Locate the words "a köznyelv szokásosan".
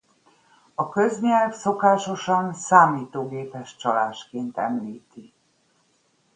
0.75-2.53